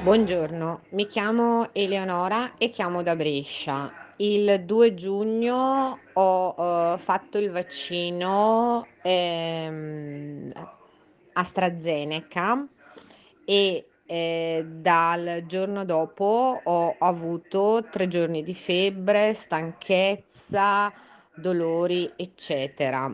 [0.00, 3.92] Buongiorno, mi chiamo Eleonora e chiamo da Brescia.
[4.18, 10.52] Il 2 giugno ho eh, fatto il vaccino ehm,
[11.32, 12.68] AstraZeneca
[13.44, 20.92] e eh, dal giorno dopo ho avuto tre giorni di febbre, stanchezza,
[21.34, 23.12] dolori, eccetera.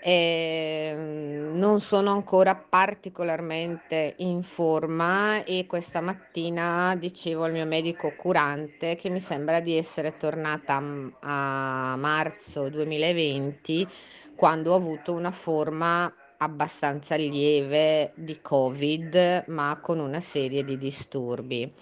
[0.00, 8.94] Ehm, non sono ancora particolarmente in forma e questa mattina dicevo al mio medico curante
[8.94, 13.90] che mi sembra di essere tornata mm, a marzo 2020
[14.34, 21.72] quando ho avuto una forma abbastanza lieve di Covid, ma con una serie di disturbi.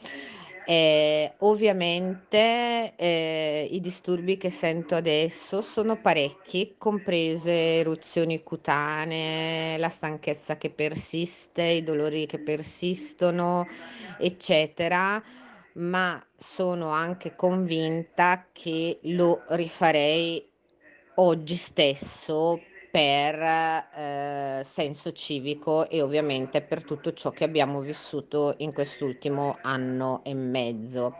[0.68, 10.56] Eh, ovviamente eh, i disturbi che sento adesso sono parecchi, comprese eruzioni cutanee, la stanchezza
[10.58, 13.64] che persiste, i dolori che persistono,
[14.18, 15.22] eccetera,
[15.74, 20.44] ma sono anche convinta che lo rifarei
[21.14, 22.60] oggi stesso
[22.96, 30.22] per eh, senso civico e ovviamente per tutto ciò che abbiamo vissuto in quest'ultimo anno
[30.24, 31.16] e mezzo.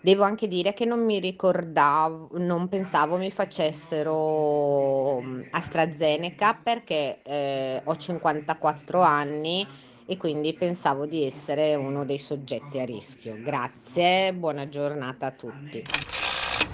[0.00, 7.82] Devo anche dire che non mi ricordavo, non pensavo mi facessero mm, AstraZeneca perché eh,
[7.84, 9.66] ho 54 anni
[10.06, 13.36] e quindi pensavo di essere uno dei soggetti a rischio.
[13.42, 15.84] Grazie, buona giornata a tutti.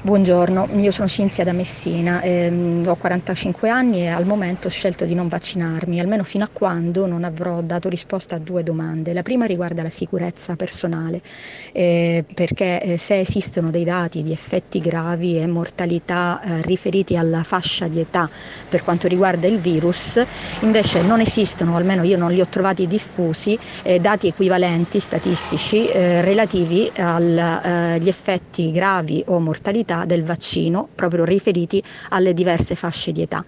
[0.03, 5.05] Buongiorno, io sono Cinzia da Messina, ehm, ho 45 anni e al momento ho scelto
[5.05, 9.13] di non vaccinarmi, almeno fino a quando non avrò dato risposta a due domande.
[9.13, 11.23] La prima riguarda la sicurezza personale,
[11.73, 17.43] eh, perché eh, se esistono dei dati di effetti gravi e mortalità eh, riferiti alla
[17.43, 18.31] fascia di età
[18.69, 20.23] per quanto riguarda il virus,
[20.61, 26.21] invece non esistono, almeno io non li ho trovati diffusi, eh, dati equivalenti statistici eh,
[26.21, 27.99] relativi agli eh,
[28.57, 33.45] effetti gravi o mortalità del vaccino, proprio riferiti alle diverse fasce di età.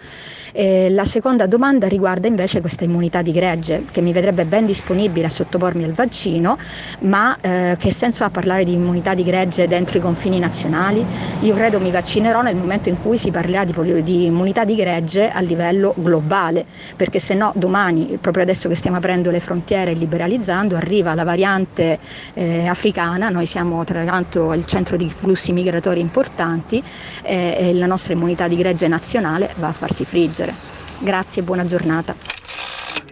[0.53, 5.27] Eh, la seconda domanda riguarda invece questa immunità di gregge, che mi vedrebbe ben disponibile
[5.27, 6.57] a sottopormi al vaccino,
[7.01, 11.05] ma eh, che senso ha parlare di immunità di gregge dentro i confini nazionali?
[11.41, 15.29] Io credo mi vaccinerò nel momento in cui si parlerà di, di immunità di gregge
[15.31, 16.67] a livello globale,
[16.97, 21.25] perché se no domani, proprio adesso che stiamo aprendo le frontiere e liberalizzando, arriva la
[21.25, 21.99] variante
[22.35, 26.85] eh, africana, noi siamo tra l'altro il centro di flussi migratori importanti,
[27.23, 30.53] eh, e la nostra immunità di gregge nazionale va a farsi friggere.
[30.99, 32.15] Grazie e buona giornata.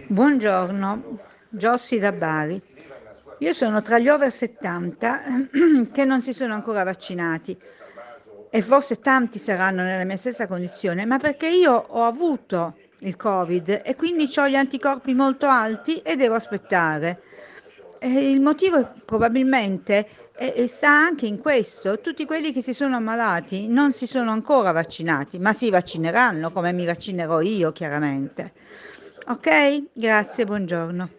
[0.05, 1.17] Buongiorno,
[1.49, 2.61] Giossi da Bari.
[3.39, 5.21] Io sono tra gli over 70
[5.91, 7.57] che non si sono ancora vaccinati
[8.49, 13.81] e forse tanti saranno nella mia stessa condizione, ma perché io ho avuto il Covid
[13.83, 17.21] e quindi ho gli anticorpi molto alti e devo aspettare.
[17.99, 23.67] E il motivo probabilmente e, sta anche in questo, tutti quelli che si sono ammalati
[23.67, 28.53] non si sono ancora vaccinati, ma si vaccineranno come mi vaccinerò io chiaramente.
[29.27, 29.83] Ok?
[29.93, 31.09] Grazie, buongiorno.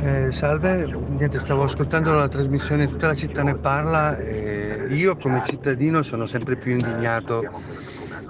[0.00, 5.42] Eh, salve, niente, stavo ascoltando la trasmissione Tutta la città ne parla e io come
[5.44, 7.42] cittadino sono sempre più indignato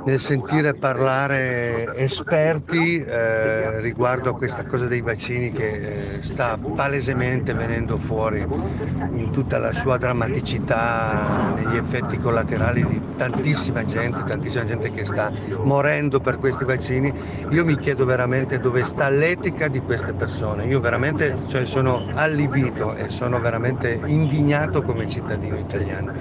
[0.08, 7.52] nel sentire parlare esperti eh, riguardo a questa cosa dei vaccini che eh, sta palesemente
[7.52, 14.90] venendo fuori in tutta la sua drammaticità, negli effetti collaterali di tantissima gente, tantissima gente
[14.90, 15.30] che sta
[15.62, 17.12] morendo per questi vaccini.
[17.50, 20.64] Io mi chiedo veramente dove sta l'etica di queste persone.
[20.64, 26.12] Io veramente cioè, sono allibito e sono veramente indignato come cittadino italiano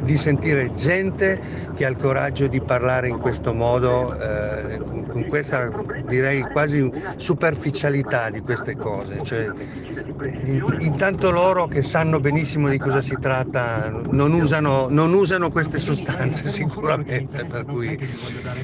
[0.00, 1.40] di sentire gente
[1.74, 5.70] che ha il coraggio di parlare in questo modo, eh, con, con, questa
[6.06, 9.22] direi quasi superficialità di queste cose.
[9.22, 9.50] Cioè,
[10.78, 16.48] intanto loro che sanno benissimo di cosa si tratta non usano, non usano queste sostanze
[16.50, 17.98] sicuramente, per cui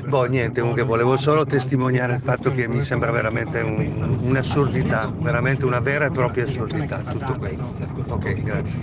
[0.06, 5.66] boh, niente, comunque volevo solo testimoniare il fatto che mi sembra veramente un, un'assurdità, veramente
[5.66, 7.74] una vera e propria assurdità tutto quello.
[8.08, 8.80] Ok, grazie.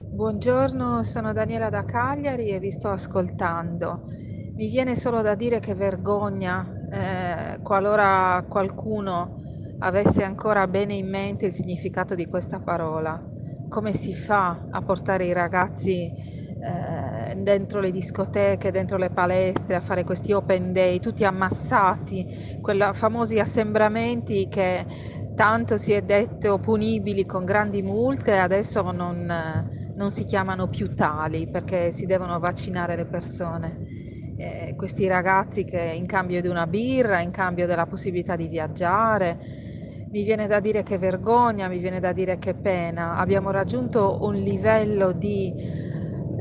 [0.00, 4.25] Buongiorno, sono Daniela da Cagliari e vi sto ascoltando.
[4.56, 9.36] Mi viene solo da dire che vergogna eh, qualora qualcuno
[9.80, 13.22] avesse ancora bene in mente il significato di questa parola.
[13.68, 19.80] Come si fa a portare i ragazzi eh, dentro le discoteche, dentro le palestre, a
[19.80, 22.24] fare questi open day, tutti ammassati,
[22.62, 24.86] quei famosi assembramenti che
[25.34, 29.26] tanto si è detto punibili con grandi multe, adesso non,
[29.92, 33.80] non si chiamano più tali perché si devono vaccinare le persone
[34.36, 39.38] eh, questi ragazzi che in cambio di una birra, in cambio della possibilità di viaggiare,
[40.10, 43.16] mi viene da dire che vergogna, mi viene da dire che pena.
[43.16, 45.52] Abbiamo raggiunto un livello di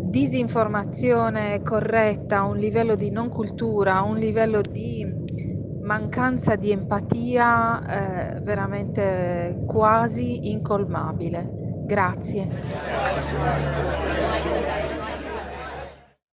[0.10, 5.06] disinformazione corretta, un livello di non cultura, un livello di
[5.82, 11.48] mancanza di empatia eh, veramente quasi incolmabile.
[11.86, 12.50] Grazie.